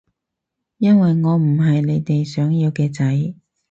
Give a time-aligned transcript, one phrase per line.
[0.79, 3.35] 因為我唔係你哋想要嘅仔